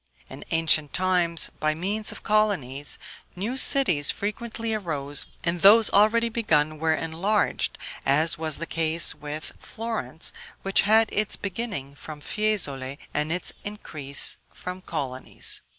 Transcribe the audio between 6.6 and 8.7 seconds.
were enlarged, as was the